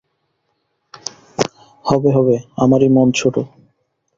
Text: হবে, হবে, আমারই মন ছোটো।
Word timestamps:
হবে, 1.85 2.09
হবে, 2.11 2.35
আমারই 2.57 2.89
মন 2.89 3.07
ছোটো। 3.11 3.41